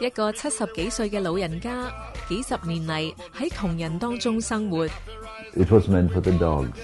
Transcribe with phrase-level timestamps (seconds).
[0.00, 1.92] 一個七十幾歲嘅老人家，
[2.30, 4.86] 幾十年嚟喺窮人當中生活。
[5.54, 6.78] It was meant for the dogs,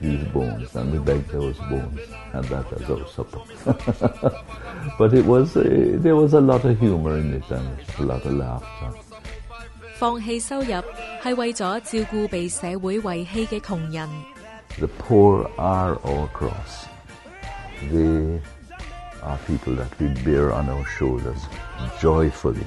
[0.00, 0.98] these bones, and we
[1.30, 2.00] those bones,
[2.32, 3.40] and that as our supper.
[4.98, 5.62] but it was, uh,
[6.02, 7.64] there was a lot of humor in it and
[7.98, 8.92] a lot of laughter.
[9.98, 10.82] 放棄收入
[11.22, 14.37] 係為咗照顧被社會遺棄嘅窮人。
[14.79, 16.87] The poor are our cross.
[17.91, 18.41] They
[19.21, 21.41] are people that we bear on our shoulders
[22.01, 22.65] joyfully,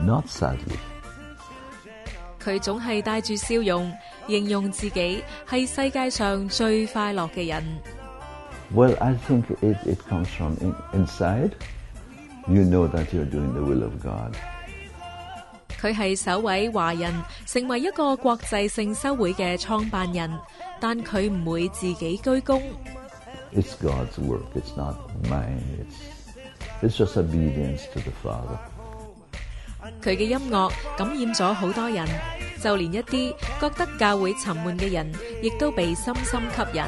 [0.00, 0.78] not sadly.
[2.42, 3.92] 佢总系带住笑容，
[4.28, 7.64] 形容自己系世界上最快乐嘅人。
[8.74, 11.52] Well, I think it, it comes from in, inside.
[12.46, 14.34] You know that you're doing the will of God.
[15.83, 17.13] 佢係首位華人
[17.45, 20.31] 成為一個國際性修會嘅創辦人，
[20.79, 22.61] 但佢唔會自己居功。
[23.53, 24.45] It's God's work.
[24.55, 24.95] It's not
[25.29, 25.61] mine.
[25.81, 25.97] It's,
[26.81, 28.57] it's just obedience to the Father.
[30.01, 32.07] 佢嘅音樂感染咗好多人，
[32.63, 35.11] 就連一啲覺得教會沉悶嘅人，
[35.41, 36.83] 亦都被深深吸引。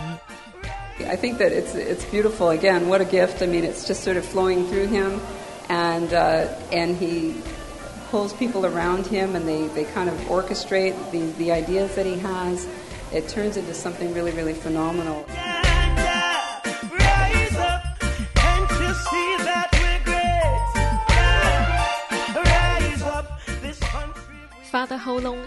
[1.06, 2.58] I think that it's it's beautiful.
[2.58, 3.42] Again, what a gift!
[3.44, 5.20] I mean, it's just sort of flowing through him,
[5.68, 7.34] and uh, and he
[8.16, 12.18] pulls people around him and they, they kind of orchestrate the, the ideas that he
[12.18, 12.66] has.
[13.12, 15.26] It turns into something really, really phenomenal.
[24.72, 25.46] Father Ho Lung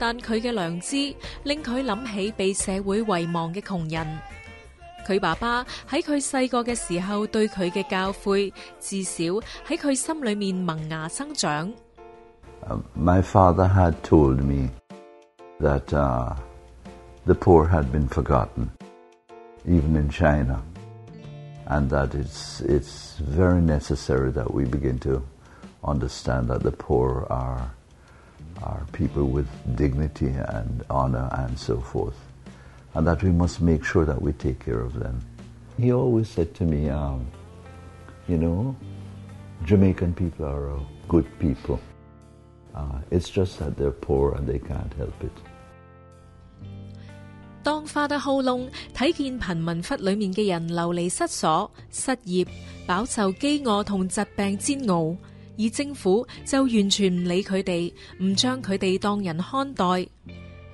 [0.00, 4.18] 但佢嘅良知令佢谂起被社会遗忘嘅穷人。
[5.06, 9.24] 佢爸爸喺佢细个嘅时候对佢嘅教诲，至少
[9.68, 11.70] 喺佢心里面萌芽生长。
[12.96, 14.70] My father had told me
[15.60, 16.34] that uh,
[17.26, 18.70] the poor had been forgotten,
[19.66, 20.62] even in China,
[21.66, 25.22] and that it's, it's very necessary that we begin to
[25.82, 27.70] understand that the poor are,
[28.63, 32.17] are people with dignity and honor and so forth,
[32.93, 35.21] and that we must make sure that we take care of them.
[35.77, 37.27] He always said to me, um,
[38.27, 38.75] you know,
[39.65, 41.79] Jamaican people are uh, good people.
[42.73, 45.31] Uh, it's just that they're poor and they can't help it.
[47.63, 52.45] 当 Father Ho Lung 睇见贫民窟里面嘅人流离失所、失业、
[52.87, 55.17] 饱受饥饿同疾病煎熬，
[55.60, 59.84] 而政府就完全唔理佢哋，唔将佢哋当人看待。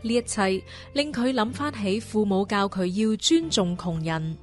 [0.03, 4.37] 呢一切令佢谂翻起父母教佢要尊重穷人。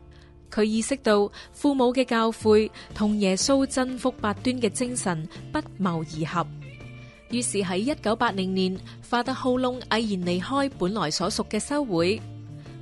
[0.51, 6.47] 佢意识到父母嘅教诲同耶稣真福八端嘅精神不谋而合。
[7.29, 8.77] 于是喺一九八零年
[9.09, 12.21] ，Father Ho Lung 毅然离开本来所属嘅修会。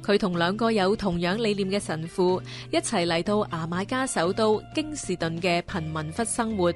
[0.04, 6.74] 佢同两个有同样理念嘅神父一齐嚟到牙买加首都京士顿嘅贫民窟生活，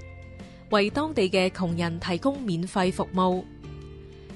[0.71, 3.43] 为当地嘅穷人提供免费服务。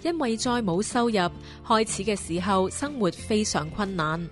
[0.02, 1.30] 因为再冇收入，
[1.66, 4.28] 开始嘅时候生活非常困难。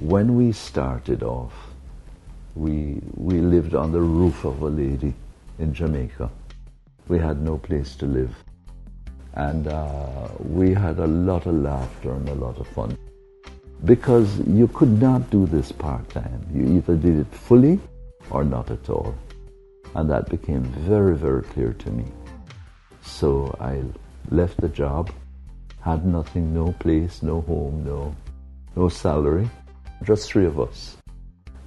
[0.00, 1.50] When we started off,
[2.54, 5.12] we, we lived on the roof of a lady
[5.58, 6.30] in Jamaica.
[7.08, 8.30] We had no place to live.
[9.34, 12.96] And uh, we had a lot of laughter and a lot of fun.
[13.84, 16.46] Because you could not do this part time.
[16.54, 17.80] You either did it fully
[18.30, 19.14] or not at all.
[19.95, 22.05] And that became very, very clear to me.
[23.01, 23.83] So I
[24.29, 25.11] left the job,
[25.81, 28.15] had nothing, no place, no home, no,
[28.75, 29.49] no salary,
[30.03, 30.97] just three of us.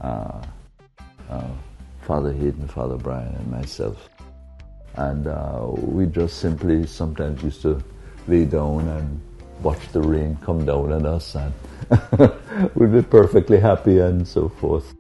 [0.00, 0.42] Uh,
[1.28, 1.50] uh,
[2.02, 4.08] Father Hayden, Father Brian, and myself.
[4.96, 7.82] And uh, we just simply sometimes used to
[8.26, 9.20] lay down and
[9.62, 11.52] watch the rain come down on us, and
[12.74, 14.94] we'd be perfectly happy and so forth.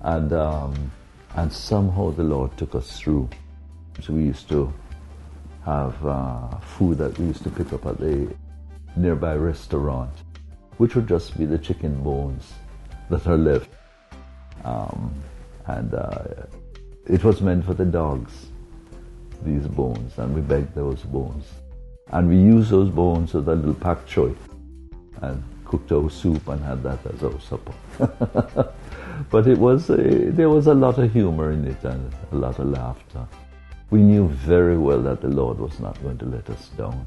[0.00, 0.90] And um,
[1.36, 3.28] and somehow the Lord took us through.
[4.00, 4.72] So we used to
[5.64, 8.34] have uh, food that we used to pick up at the
[8.96, 10.12] nearby restaurant,
[10.78, 12.52] which would just be the chicken bones
[13.10, 13.70] that are left.
[14.64, 15.14] Um,
[15.66, 16.24] and uh,
[17.06, 18.46] it was meant for the dogs,
[19.42, 21.44] these bones, and we begged those bones.
[22.08, 24.36] And we used those bones as a little pak choy
[25.22, 27.73] and cooked our soup and had that as our supper.
[29.31, 29.95] but it was, uh,
[30.35, 33.25] there was a lot of humor in it and a lot of laughter.
[33.89, 37.05] We knew very well that the Lord was not going to let us down.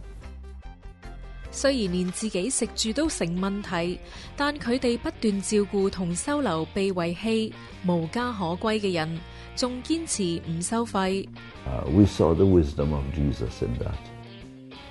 [1.52, 3.98] 虽然连自己食住都成问题，
[4.36, 7.52] 但佢哋不断照顾同收留被遗弃、
[7.86, 9.18] 无家可归嘅人，
[9.56, 11.26] 仲坚持唔收费。
[11.66, 13.98] Uh, we saw the wisdom of Jesus in that.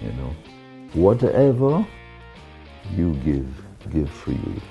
[0.02, 0.34] You know,
[0.94, 1.86] whatever
[2.93, 3.49] you give,
[3.91, 4.63] give freely.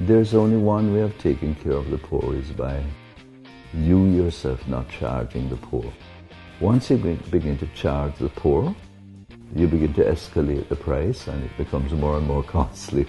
[0.00, 2.84] There's only one way of taking care of the poor is by
[3.74, 5.92] you yourself not charging the poor.
[6.60, 6.96] Once you
[7.30, 8.74] begin to charge the poor,
[9.54, 13.06] you begin to escalate the price and it becomes more and more costly.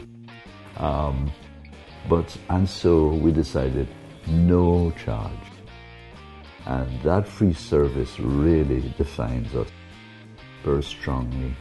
[0.78, 1.32] Um,
[2.08, 3.88] but, and so we decided
[4.28, 5.32] no charge.
[6.66, 9.70] And that free service really defines us
[10.64, 11.56] very strongly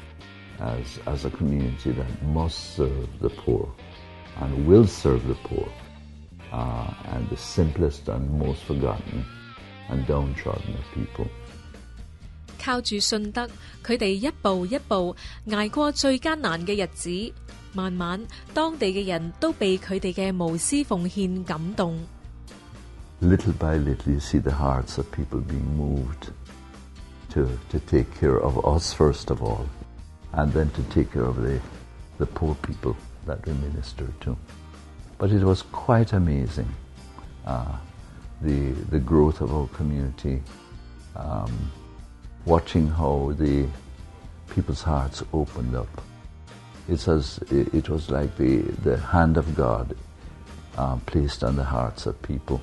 [0.60, 3.68] as, as a community that must serve the poor
[4.42, 5.68] and will serve the poor
[6.51, 9.25] uh, and the simplest and most forgotten
[9.89, 11.27] and downtrodden of people.
[12.63, 13.48] 靠住信德，
[13.83, 15.15] 佢哋一步一步
[15.48, 17.33] 挨过最艰难嘅日子。
[17.74, 18.21] 慢慢，
[18.54, 21.98] 当地嘅人都被佢哋嘅无私奉献感动。
[23.24, 26.31] little by little, you see the hearts of people being moved
[27.30, 29.65] to, to take care of us first of all,
[30.33, 31.60] and then to take care of the,
[32.18, 32.95] the poor people
[33.25, 34.38] that we minister to.
[35.18, 36.68] But it was quite amazing,
[37.45, 37.77] uh,
[38.42, 40.42] the, the growth of our community,
[41.15, 41.71] um,
[42.45, 43.68] watching how the
[44.50, 46.01] people's hearts opened up.
[46.89, 49.95] It's as, it, it was like the, the hand of God
[50.77, 52.60] uh, placed on the hearts of people.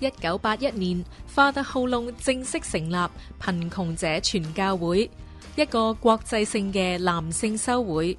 [0.00, 2.94] 一九八一年，Father h o l o n 正式成立
[3.40, 5.10] 贫穷者传教会，
[5.55, 8.17] 一个国际性嘅男性修会。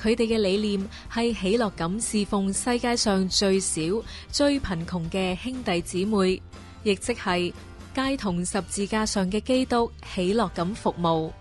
[0.00, 3.80] 佢哋嘅理念系喜乐咁侍奉世界上最少、
[4.28, 6.42] 最贫穷嘅兄弟姊妹，
[6.82, 7.54] 亦即系
[7.94, 11.32] 街同十字架上嘅基督喜乐咁服务。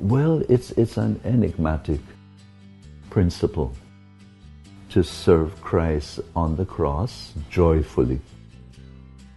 [0.00, 2.00] Well, it's, it's an enigmatic
[3.10, 3.70] principle
[4.90, 8.18] to serve Christ on the cross joyfully.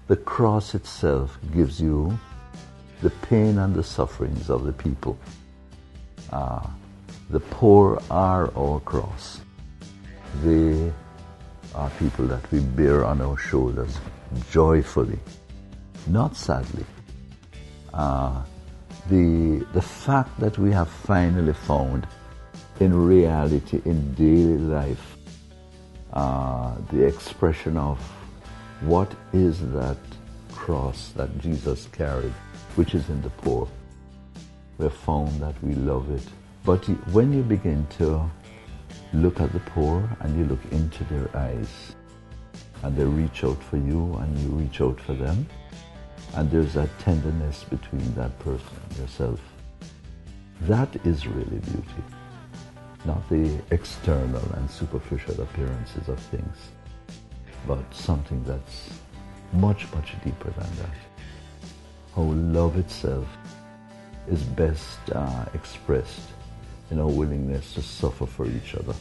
[0.08, 2.18] The cross itself gives you
[3.02, 5.18] the pain and the sufferings of the people.
[6.32, 6.66] Uh,
[7.30, 9.42] the poor are our cross.
[10.44, 10.92] They
[11.76, 14.00] are people that we bear on our shoulders
[14.52, 15.20] joyfully,
[16.08, 16.86] not sadly.
[17.94, 18.44] Uh,
[19.10, 22.08] the, the fact that we have finally found
[22.80, 25.18] in reality, in daily life,
[26.14, 28.00] uh, the expression of
[28.82, 29.98] what is that
[30.52, 32.34] cross that Jesus carried,
[32.78, 33.68] which is in the poor.
[34.78, 36.24] We have found that we love it.
[36.64, 38.30] But when you begin to
[39.14, 41.96] look at the poor and you look into their eyes,
[42.84, 45.48] and they reach out for you and you reach out for them,
[46.36, 49.42] and there's that tenderness between that person and yourself.
[50.62, 52.04] That is really beauty,
[53.06, 56.58] not the external and superficial appearances of things,
[57.66, 58.90] but something that's
[59.54, 61.17] much, much deeper than that.
[62.18, 63.26] How love itself
[64.28, 66.34] is best uh, expressed
[66.90, 68.96] in our willingness to suffer for each other.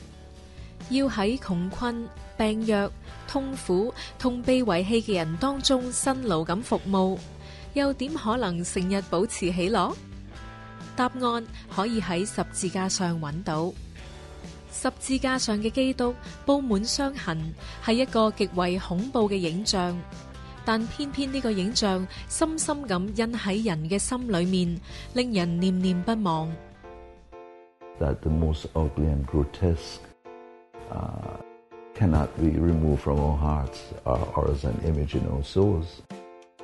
[0.90, 2.06] 要喺窮困、
[2.36, 2.92] 病弱、
[3.26, 7.18] 痛苦同被遺棄嘅人當中辛勞咁服務，
[7.72, 9.94] 又點可能成日保持喜樂？
[10.94, 13.72] 答案可以喺十字架上揾到。
[14.70, 19.98] 十字架上嘅基督布滿傷痕，係一個極為恐怖嘅影像，
[20.65, 24.79] 但偏偏呢个影像深深咁印喺人嘅心里面，
[25.13, 26.49] 令人念念不忘。
[27.99, 30.01] that the most ugly and grotesque
[30.91, 31.37] uh,
[31.93, 36.01] cannot be removed from our hearts or, or as an image in our souls.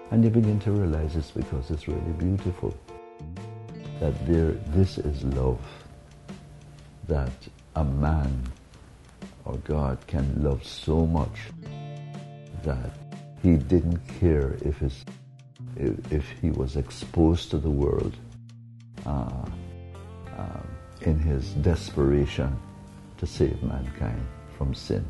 [0.09, 2.73] And you begin to realize it's because it's really beautiful.
[3.99, 5.59] That there, this is love.
[7.07, 7.31] That
[7.75, 8.43] a man
[9.45, 11.37] or God can love so much
[12.63, 12.91] that
[13.42, 15.04] he didn't care if, his,
[15.76, 18.16] if, he was exposed to the world.
[19.04, 19.44] Uh,
[20.38, 20.68] um,
[21.02, 22.56] in his desperation
[23.18, 24.24] to save mankind
[24.56, 25.04] from sin.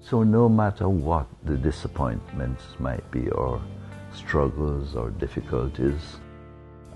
[0.00, 3.62] So, no matter what the disappointments might be, or
[4.12, 6.18] struggles or difficulties,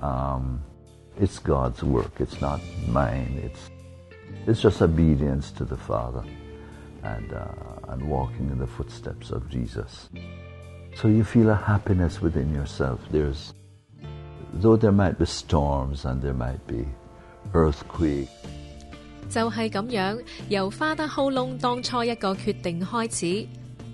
[0.01, 0.63] Um,
[1.19, 2.21] it's God's work.
[2.21, 3.41] It's not mine.
[3.43, 3.71] It's
[4.47, 6.23] it's just obedience to the Father
[7.03, 7.49] and uh,
[7.89, 10.09] and walking in the footsteps of Jesus.
[11.01, 12.99] So you feel a happiness within yourself.
[13.13, 13.53] There's
[14.61, 16.87] though there might be storms and there might be
[17.55, 18.27] earthquake.
[19.31, 23.47] 就係咁樣，由花德浩窿當初一個決定開始，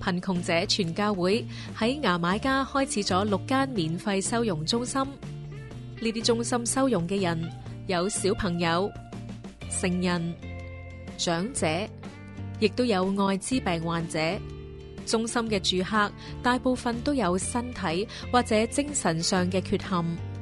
[0.03, 1.45] 貧窮者傳教會
[1.77, 5.03] 喺牙買加開始咗六間免費收容中心。
[5.03, 7.53] 呢啲中心收容嘅人
[7.87, 8.91] 有小朋友、
[9.69, 10.35] 成人、
[11.19, 11.67] 長者，
[12.61, 14.19] 亦都有艾滋病患者。
[15.05, 16.11] 中心嘅住客
[16.43, 20.35] 大部分都有身體或者精神上嘅缺陷。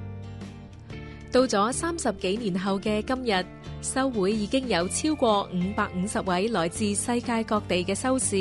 [1.30, 3.44] 到咗三十幾年後嘅今日，
[3.80, 8.36] 修會已經有超過五百五十位來自世界各地嘅修士，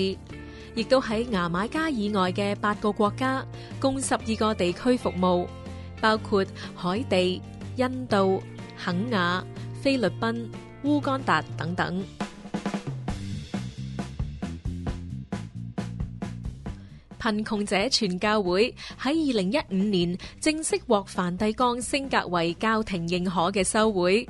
[0.75, 3.45] 亦都喺牙买加以外嘅八個國家，
[3.79, 5.47] 共十二個地區服務，
[6.01, 7.41] 包括海地、
[7.77, 8.43] 印度、
[8.77, 9.41] 肯亞、
[9.81, 10.49] 菲律賓、
[10.83, 12.03] 烏干達等等。
[17.21, 24.27] 貧窮者傳教會喺二零一五年正式獲梵蒂冈升格為教廷認可嘅修會。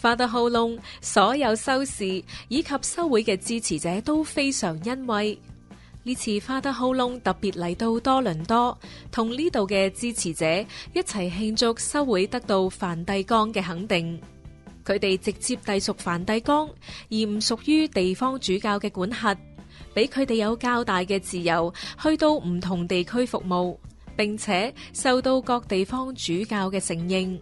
[0.00, 2.06] Father h o l o n 所有修士
[2.46, 5.36] 以及修會嘅支持者都非常欣慰。
[6.04, 8.78] 呢次花德浩隆特別嚟到多倫多，
[9.10, 10.46] 同呢度嘅支持者
[10.94, 14.18] 一齊慶祝修會得到梵蒂冈嘅肯定。
[14.86, 16.68] 佢哋直接隸屬梵蒂冈，
[17.10, 19.36] 而唔屬於地方主教嘅管轄。
[19.94, 23.78] 俾佢哋有较大嘅自由，去到唔同地区服务，
[24.16, 27.40] 并且受到各地方主教嘅承认。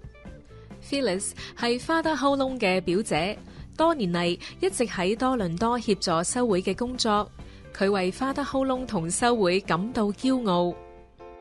[0.82, 3.36] Phyllis 系 Father h o l o n 嘅表姐，
[3.76, 7.28] 多年嚟一直喺多伦多协助修会嘅工作。
[7.76, 10.74] 佢为 Father h o l o n 同修会感到骄傲。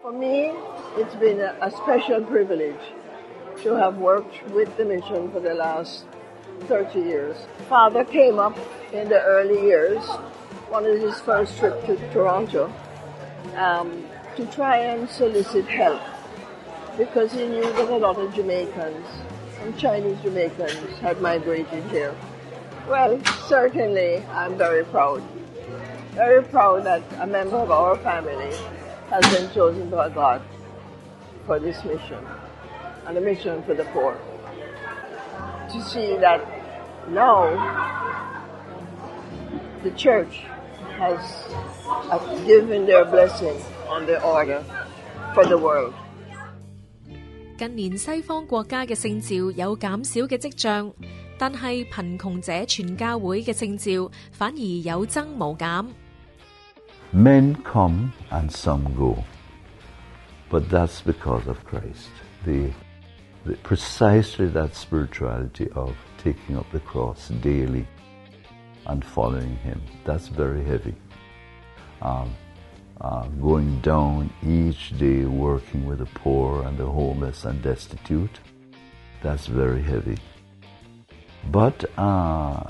[0.02, 0.54] For me,
[0.98, 2.76] it's been a, special privilege
[3.64, 6.04] to have worked with the mission for the last
[6.68, 7.36] thirty years.
[7.70, 8.58] Father came up
[8.92, 10.02] in the early years
[10.70, 12.72] wanted his first trip to Toronto
[13.56, 14.06] um,
[14.36, 16.02] to try and solicit help
[16.98, 19.06] because he knew that a lot of Jamaicans
[19.62, 22.16] and Chinese Jamaicans had migrated here.
[22.88, 25.24] Well, certainly I'm very proud.
[26.12, 28.56] Very proud that a member of our family
[29.10, 30.42] has been chosen by God
[31.46, 32.26] for this mission
[33.06, 34.18] and a mission for the poor.
[35.72, 36.42] To see that
[37.10, 37.96] now
[39.84, 40.44] the church
[40.99, 41.19] has
[42.47, 43.57] given their blessing
[43.89, 44.63] on the order
[45.35, 45.93] for the world.
[47.59, 50.93] 近年西方国家嘅圣召有减少嘅迹象，
[51.39, 55.87] 但系贫穷者传教会嘅圣召反而有增无减。
[57.13, 59.17] Men come and some go,
[60.51, 62.09] but that's because of Christ.
[62.47, 62.71] The,
[63.45, 67.85] the precisely that spirituality of taking up the cross daily
[68.88, 69.82] and following Him.
[70.04, 70.96] That's very heavy.
[72.02, 72.36] Um,
[73.02, 78.40] uh, going down each day, working with the poor and the homeless and destitute.
[79.22, 80.18] That's very heavy.
[81.52, 82.64] But uh,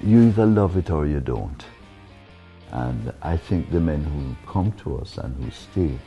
[0.00, 1.64] you either love it or you don't.
[2.70, 5.98] And I think the men who come to us and who stay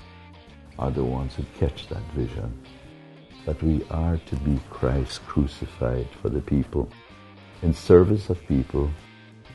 [0.77, 2.65] are the ones who catch that vision
[3.45, 6.89] that we are to be Christ crucified for the people,
[7.61, 8.89] in service of people,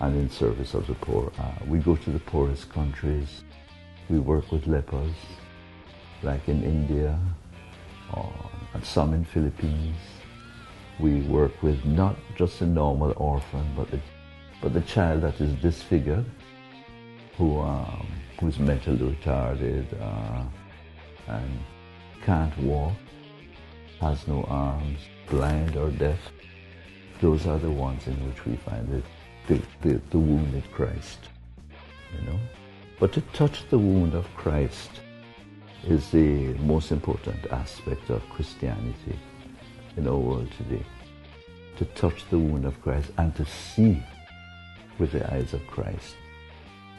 [0.00, 1.30] and in service of the poor.
[1.38, 3.44] Uh, we go to the poorest countries.
[4.08, 5.14] We work with lepers,
[6.22, 7.18] like in India,
[8.14, 8.32] or,
[8.74, 9.96] and some in Philippines.
[10.98, 14.00] We work with not just a normal orphan, but the,
[14.60, 16.24] but the child that is disfigured,
[17.36, 18.06] who um,
[18.38, 20.44] who's mentally retarded uh,
[21.28, 21.58] and
[22.24, 22.92] can't walk,
[24.00, 26.18] has no arms, blind or deaf.
[27.20, 29.04] Those are the ones in which we find it
[29.46, 31.18] the, the, the wounded Christ,
[32.12, 32.38] you know.
[32.98, 34.90] But to touch the wound of Christ
[35.86, 39.18] is the most important aspect of Christianity
[39.96, 40.84] in our world today.
[41.78, 44.02] To touch the wound of Christ and to see
[44.98, 46.14] with the eyes of Christ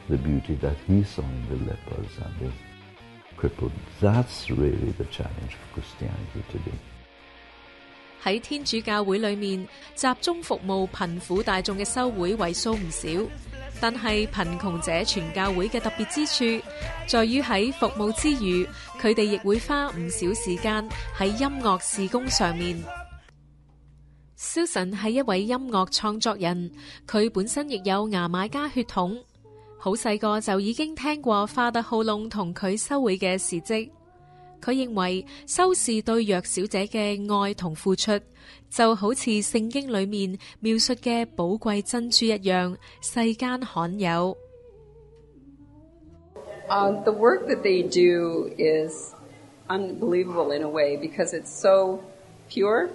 [0.09, 2.51] the beauty that he saw in the lepers and the
[3.37, 3.71] crippled.
[3.99, 6.77] That's really the challenge of Christianity today.
[8.23, 13.07] 喺天主教會裏面，集中服務貧苦大眾嘅修會為數唔少，
[13.81, 16.25] 但係貧窮者全教會嘅特別之
[16.61, 16.65] 處，
[17.07, 18.67] 在於喺服務之餘，
[19.01, 20.87] 佢哋亦會花唔少時間
[21.17, 22.81] 喺音樂事工上面。
[24.37, 26.71] Susan 係一位音樂創作人，
[27.07, 29.17] 佢本身亦有牙买加血統，
[29.79, 33.91] 好細個就已經聽過 Father 浩龍同佢修會嘅事迹。
[34.61, 38.19] 佢認為收視對弱小者嘅愛同付出，
[38.69, 44.37] 就好似聖經裏面描述嘅寶貴珍珠一樣，世間罕有。
[46.69, 49.13] Uh, the work that they do is
[49.67, 51.99] unbelievable in a way because it's so
[52.47, 52.89] pure.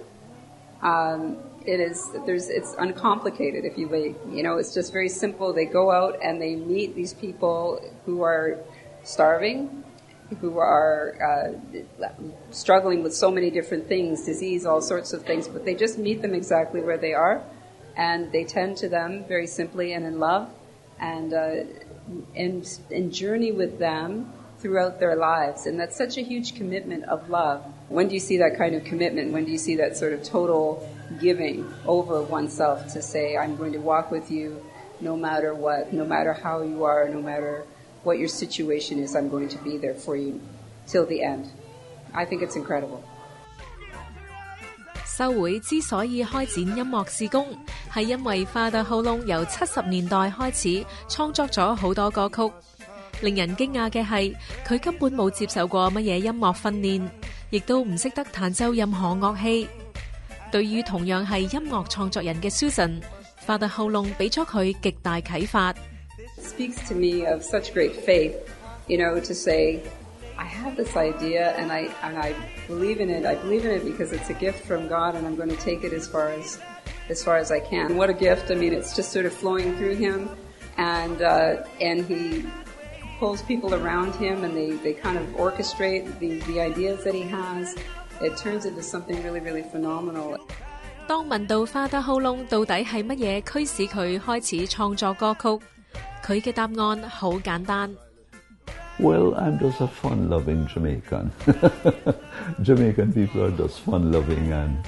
[0.81, 4.15] Um, it is there's it's uncomplicated if you wait.
[4.31, 5.53] You know, it's just very simple.
[5.53, 8.57] They go out and they meet these people who are
[9.03, 9.83] starving,
[10.41, 12.07] who are uh,
[12.51, 15.47] struggling with so many different things, disease, all sorts of things.
[15.47, 17.41] But they just meet them exactly where they are,
[17.95, 20.49] and they tend to them very simply and in love,
[20.99, 21.63] and uh,
[22.35, 25.65] and and journey with them throughout their lives.
[25.65, 27.63] And that's such a huge commitment of love.
[27.89, 29.31] When do you see that kind of commitment?
[29.31, 30.87] When do you see that sort of total
[31.19, 34.63] giving over oneself to say, I'm going to walk with you
[34.99, 37.65] no matter what, no matter how you are, no matter
[38.07, 40.39] what your situation is, I'm going to be there for you
[40.87, 41.45] till the end.
[42.13, 43.01] I think it's incredible.
[45.05, 47.47] 修會之所以開展音樂事工，
[47.91, 52.53] 係因為花德浩龍由七十年代開始創作咗好多歌曲。
[53.21, 54.35] 令人驚訝嘅係，
[54.65, 57.09] 佢根本冇接受過乜嘢音樂訓練，
[57.49, 59.67] 亦都唔識得彈奏任何樂器。
[60.51, 63.01] 對於同樣係音樂創作人嘅 Susan，
[63.45, 65.73] 花德浩龍俾咗佢極大啟發。
[66.38, 68.36] speaks to me of such great faith,
[68.88, 69.82] you know, to say,
[70.38, 72.34] I have this idea and I and I
[72.66, 73.24] believe in it.
[73.26, 75.84] I believe in it because it's a gift from God and I'm going to take
[75.84, 76.58] it as far as
[77.08, 77.96] as far as I can.
[77.96, 78.50] What a gift.
[78.50, 80.28] I mean, it's just sort of flowing through him
[80.78, 82.44] and uh, and he
[83.18, 87.22] pulls people around him and they, they kind of orchestrate the, the ideas that he
[87.22, 87.76] has.
[88.20, 90.38] It turns into something really, really phenomenal.
[91.06, 95.64] 当问到花德浩龙到底系乜嘢驱使佢开始创作歌曲，
[96.27, 97.95] 佢嘅答案好簡單。
[98.99, 101.29] Well, I'm just a fun-loving Jamaican.
[102.63, 104.83] Jamaican people are just fun-loving and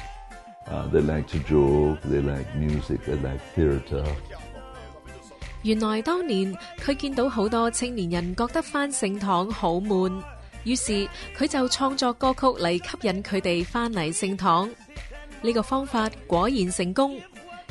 [0.68, 4.04] uh, they like to joke, they like music, they like theatre.
[5.62, 10.22] 原來當年佢見到好多青年人覺得返聖堂好悶，
[10.64, 14.70] 於是佢就創作歌曲嚟吸引佢哋返嚟聖堂。
[15.42, 17.18] 呢個方法果然成功，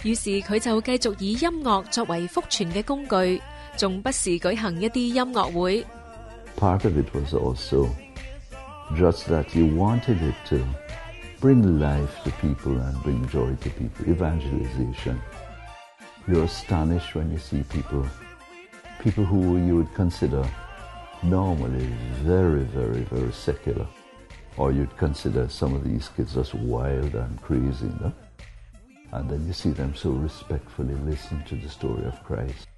[0.04, 3.42] 于是佢就继续以音乐作为福传嘅工具，
[3.78, 5.86] 仲不时举行一啲音乐会。
[6.58, 7.90] Part of it was also
[8.96, 10.58] just that you wanted it to
[11.40, 15.16] bring life to people and bring joy to people, evangelization.
[16.28, 18.06] You're astonished when you see people,
[19.02, 20.46] people who you would consider
[21.22, 21.88] normally
[22.24, 23.88] very, very, very secular,
[24.58, 28.14] or you'd consider some of these kids just wild and crazy, you know?
[29.13, 32.69] And then you see them so respectfully listen to the story of Christ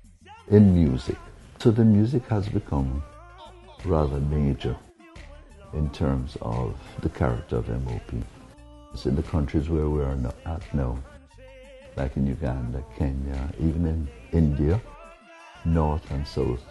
[0.49, 1.17] in music.
[1.59, 3.03] So the music has become
[3.85, 4.77] rather major
[5.73, 8.25] in terms of the character of MOP.
[8.93, 10.99] It's in the countries where we are at now,
[11.97, 14.81] like in Uganda, Kenya, even in India,
[15.65, 16.65] North and South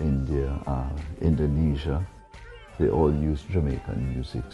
[0.00, 0.88] India, uh,
[1.20, 2.06] Indonesia,
[2.78, 4.44] they all use Jamaican music.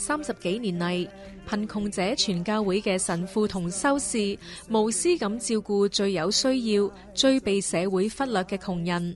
[0.00, 1.06] 三十幾年嚟，
[1.46, 4.38] 貧窮者傳教會嘅神父同修士
[4.70, 9.14] 無私咁照顧最有需要、最被社會忽略嘅窮人。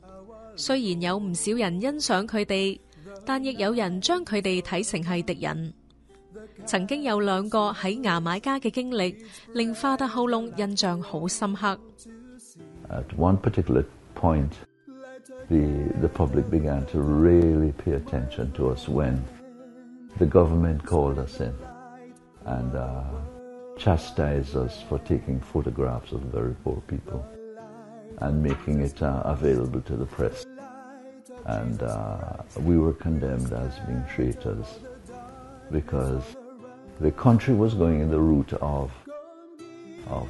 [0.57, 2.79] 雖然有唔少人欣賞佢哋，
[3.25, 5.73] 但亦有人將佢哋睇成係敵人。
[6.66, 9.16] 曾經有兩個喺牙買加嘅經歷，
[9.55, 11.79] 令花德浩龍印象好深刻。
[12.90, 14.51] At one particular point,
[15.49, 15.64] the,
[16.07, 19.16] the public began to really pay attention to us when
[20.18, 21.55] the government called us in
[22.44, 23.03] and uh,
[23.77, 27.27] chastised us for taking photographs of very poor people
[28.18, 30.46] and making it uh, available to the press.
[31.46, 34.79] And uh, we were condemned as being traitors
[35.72, 36.22] because
[37.00, 38.92] the country was going in the route of,
[40.09, 40.29] of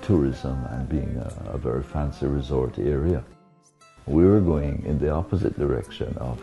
[0.00, 3.22] tourism and being a, a very fancy resort area.
[4.06, 6.40] We were going in the opposite direction of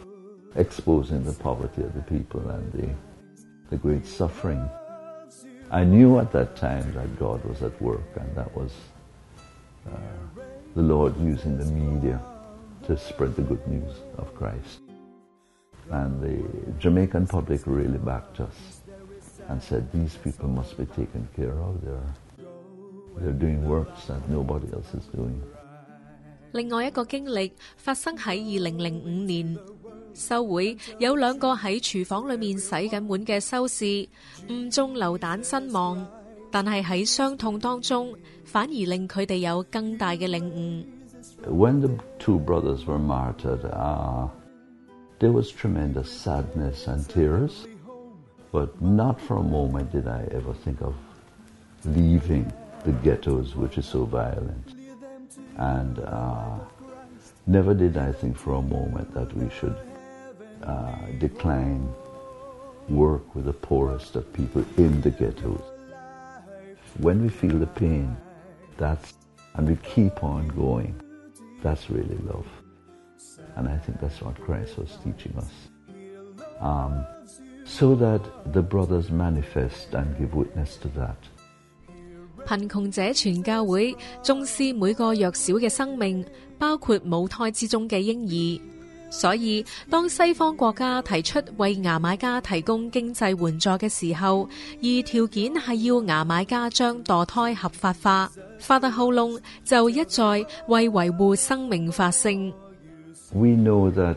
[0.56, 2.88] exposing the poverty of the people and the,
[3.70, 4.68] the great suffering.
[5.70, 8.72] I knew at that time that God was at work and that was
[9.86, 9.90] uh,
[10.74, 12.20] the Lord using the media
[12.86, 14.80] to spread the good news of Christ.
[15.90, 18.80] And the Jamaican public really backed us
[19.48, 21.82] and said these people must be taken care of.
[21.84, 22.14] They're,
[23.18, 25.42] they're doing works that nobody else is doing.
[26.52, 29.58] 另外一个经历发生喺二零零五年，
[30.13, 33.85] 收會有兩個喺廚房裏面洗緊碗嘅收士
[34.47, 36.05] 誤中流彈身亡，
[36.51, 40.85] 但系喺傷痛當中，反而令佢哋有更大嘅領悟。
[41.47, 44.29] When the two brothers were martyred, uh,
[45.19, 47.65] there was tremendous sadness and tears,
[48.51, 50.93] but not for a moment did I ever think of
[51.85, 52.45] leaving
[52.85, 54.75] the ghettos, which is so violent.
[55.57, 56.59] And uh,
[57.45, 59.75] never did I think for a moment that we should
[60.62, 61.88] uh, decline
[62.88, 65.62] work with the poorest of people in the ghettos.
[67.00, 68.16] When we feel the pain,
[68.76, 69.14] that's,
[69.54, 70.94] and we keep on going,
[71.62, 72.46] that's really love.
[73.56, 75.52] And I think that's what Christ was teaching us.
[76.60, 77.04] Um,
[77.64, 81.16] so that the brothers manifest and give witness to that.
[82.46, 86.24] 贫穷者传教会重视每个弱小嘅生命，
[86.58, 88.60] 包括母胎之中嘅婴儿。
[89.13, 94.49] 所以，当西方国家提出为牙买加提供经济援助嘅时候，
[94.81, 102.51] 而条件系要牙买加将堕胎合法化，Father Holong 就一再为维护生命发声。
[103.31, 104.15] We know that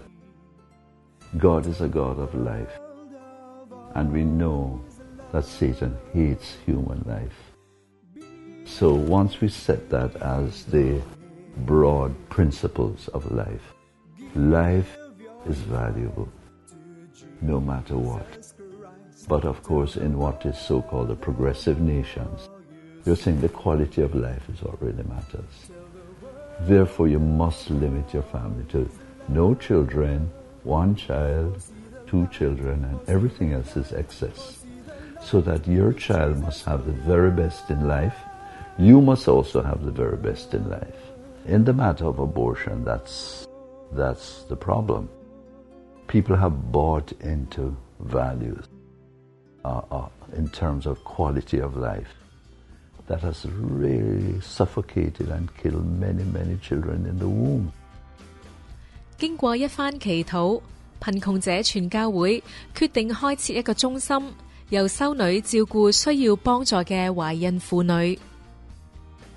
[1.38, 2.72] God is a God of life,
[3.94, 4.78] and we know
[5.32, 7.36] that Satan hates human life.
[8.64, 11.02] So once we set that as the
[11.66, 13.75] broad principles of life,
[14.36, 14.96] life
[15.46, 16.28] is valuable
[17.40, 18.52] no matter what.
[19.28, 22.48] But of course, in what is so called the progressive nations,
[23.04, 25.70] you're saying the quality of life is what really matters.
[26.60, 28.88] Therefore, you must limit your family to
[29.28, 30.30] no children,
[30.64, 31.62] one child,
[32.06, 34.64] two children, and everything else is excess.
[35.20, 38.16] So that your child must have the very best in life.
[38.78, 40.96] You must also have the very best in life.
[41.46, 43.45] In the matter of abortion, that's,
[43.93, 45.07] that's the problem.
[46.07, 48.65] People have bought into values
[49.63, 52.09] uh, uh, in terms of quality of life
[53.07, 57.71] that has really suffocated and killed many, many children in the womb.
[59.17, 60.61] 经过一番祈祷，
[60.99, 62.43] 贫穷者传教会
[62.75, 64.33] 决定开设一个中心，
[64.69, 68.17] 由修女照顾需要帮助嘅怀孕妇女。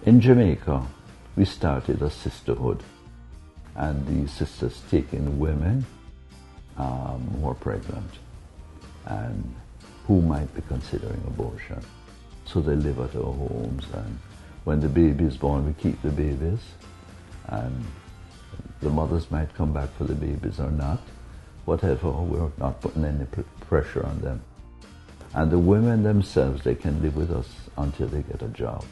[0.06, 0.82] In Jamaica,
[1.36, 2.78] we started a sisterhood,
[3.76, 5.84] and these sisters take in women
[6.76, 8.10] um, who are pregnant
[9.06, 9.54] and
[10.06, 11.80] who might be considering abortion.
[12.44, 14.18] So they live at our homes, and
[14.64, 16.60] when the baby is born, we keep the babies,
[17.48, 17.84] and
[18.80, 21.00] the mothers might come back for the babies or not.
[21.64, 24.42] Whatever, we're not putting any pr- pressure on them.
[25.34, 27.48] And the women themselves, they can live with us
[27.78, 28.84] until they get a job.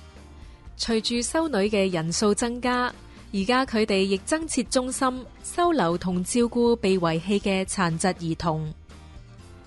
[0.79, 2.93] 随住修女嘅人数增加，
[3.34, 8.74] 而家佢哋亦增設中心，收留同照顧被遺棄嘅殘疾兒童。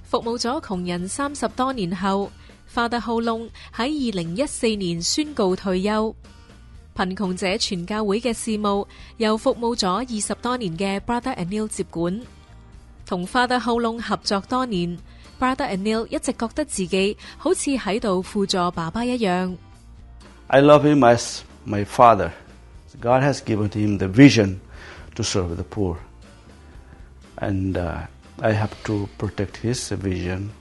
[0.03, 2.33] 服務咗窮人三十多年後
[2.75, 6.15] ，Father Holong 喺二零一四年宣告退休。
[6.97, 8.87] 貧窮者全教會嘅事務
[9.19, 12.21] 由服務咗二十多年嘅 Brother Anil 接管。
[13.07, 14.99] 同 Father Holong 合作多年
[15.39, 19.55] ，Brother Anil 一直覺得自己好似喺度輔助爸爸一樣。
[20.49, 22.31] I love him as my father.
[23.01, 24.61] God has given him the vision
[25.15, 25.99] to serve the poor.
[27.39, 28.07] And uh,
[28.41, 30.53] I have to protect his vision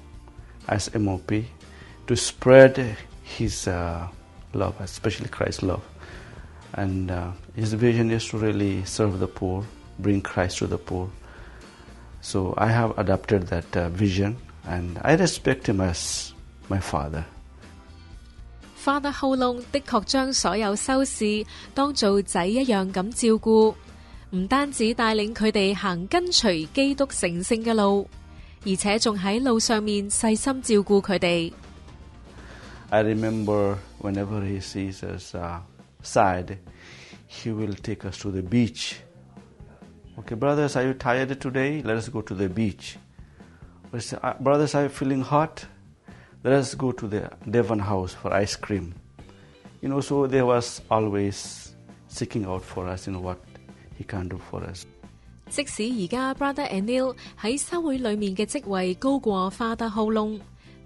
[0.68, 1.32] as MOP
[2.08, 4.08] to spread his uh,
[4.54, 5.84] love, especially Christ's love.
[6.74, 9.66] And uh, his vision is to really serve the poor,
[10.00, 11.10] bring Christ to the poor.
[12.22, 16.34] So I have adopted that uh, vision and I respect him as
[16.70, 17.26] my father.
[18.82, 23.76] Father Holong 的确将所有收视当做仔一样咁照顾，
[24.32, 28.08] 唔单止带领佢哋行跟随基督成圣嘅路，
[28.66, 31.52] 而且仲喺路上面细心照顾佢哋。
[32.90, 35.60] I remember whenever he sees us uh,
[36.02, 36.58] sad,
[37.28, 38.96] he will take us to the beach.
[40.18, 41.82] Okay, brothers, are you tired today?
[41.84, 42.98] Let us go to the beach.
[44.40, 45.66] brothers, are you feeling hot?
[46.44, 48.94] let us go to the Devon house for ice cream.
[49.82, 51.76] You know, so there was always
[52.08, 53.40] seeking out for us, you know, what
[53.98, 54.86] he can do for us.
[55.50, 60.40] 即使而家 Brother Anil 喺修會裏面嘅職位高過 Father Ho Lung。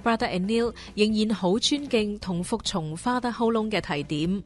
[0.04, 4.44] Brother Anil 仍然好尊敬同服從 Father Ho Lung 嘅提點。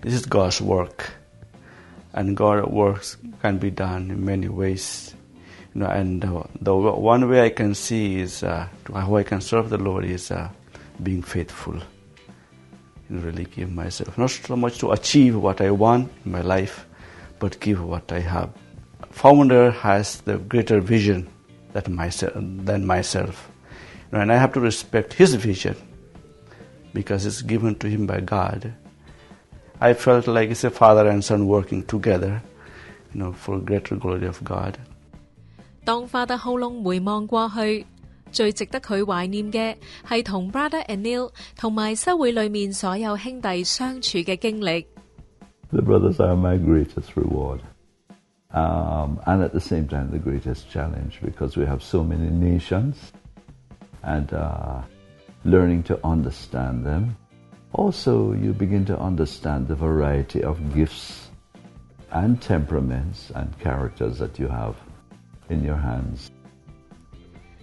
[0.00, 1.10] This is God's work,
[2.12, 5.15] and God's works can be done in many ways.
[5.76, 6.22] You know, and
[6.62, 10.30] the one way I can see is uh, how I can serve the Lord is
[10.30, 10.48] uh,
[11.02, 11.74] being faithful.
[13.10, 16.86] Know, really give myself not so much to achieve what I want in my life,
[17.38, 18.48] but give what I have.
[19.10, 21.28] Founder has the greater vision
[21.74, 23.50] that myself, than myself,
[24.10, 25.76] You know, and I have to respect his vision
[26.94, 28.72] because it's given to him by God.
[29.78, 32.42] I felt like it's a father and son working together,
[33.12, 34.78] you know, for greater glory of God.
[35.85, 37.85] 当花德浩龙回望过去，
[38.31, 39.75] 最值得佢怀念嘅
[40.07, 44.85] 系同 Brother Anil 同埋修会里面所有兄弟相处嘅经历。
[45.71, 47.59] The brothers are my greatest reward.
[48.53, 52.95] Um, and at the same time, the greatest challenge because we have so many nations
[54.03, 54.81] and uh,
[55.45, 57.15] learning to understand them.
[57.71, 61.29] Also, you begin to understand the variety of gifts
[62.11, 64.75] and temperaments and characters that you have
[65.48, 66.28] In your hands.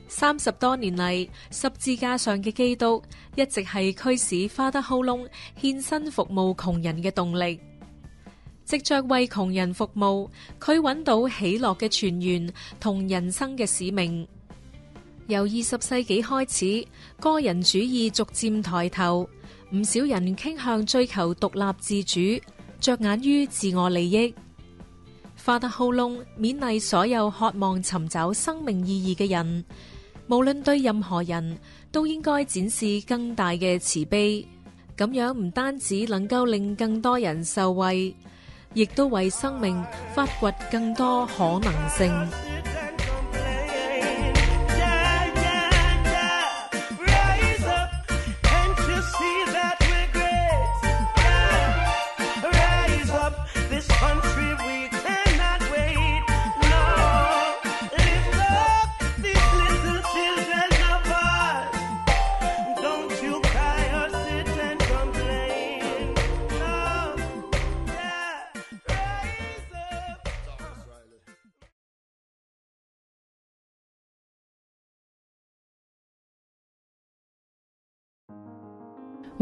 [0.08, 3.02] 三十多年嚟，十字架上嘅基督
[3.36, 5.28] 一直係驅使花德浩龍
[5.60, 7.60] 獻身服務窮人嘅動力。
[8.64, 14.28] 藉着為窮人服務，佢揾到喜樂嘅泉源同人生嘅使命。
[15.28, 16.88] 由二十世紀開始，
[17.20, 19.28] 個人主義逐漸抬頭，
[19.72, 22.42] 唔少人傾向追求獨立自主，
[22.80, 24.34] 着眼於自我利益。
[25.46, 29.66] 花德浩龍勉勵所有渴望尋找生命意義嘅人，
[30.30, 31.58] 無論對任何人
[31.92, 34.48] 都應該展示更大嘅慈悲。
[34.96, 38.16] 咁樣唔單止能夠令更多人受惠，
[38.74, 39.84] 亦都為生命
[40.16, 42.73] 發掘更多可能性。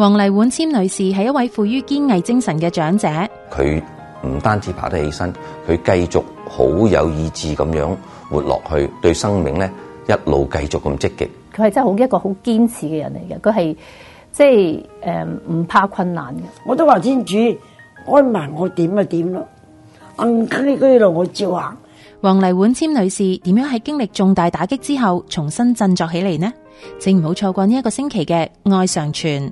[0.02, 3.08] 黃麗婉簽女士係一位富於堅毅精神嘅長者，
[3.52, 3.80] 佢
[4.26, 5.32] 唔單止爬得起身，
[5.70, 7.96] 佢繼續好有意志咁樣
[8.28, 9.70] 活落去，對生命咧
[10.08, 11.30] 一路繼續咁積極。
[11.56, 13.76] 佢係真係好一個好堅持嘅人嚟嘅，佢係
[14.32, 16.40] 即係誒唔怕困難嘅。
[16.66, 17.36] 我都話天主
[18.12, 19.48] 安埋我點就點咯，
[20.18, 21.78] 硬喺嗰度我照行。
[22.22, 26.52] 黃麗婉簽女士點樣喺經歷重大打擊之後重新振作起嚟呢？
[27.00, 29.52] 請唔好錯過呢一個星期嘅愛上傳。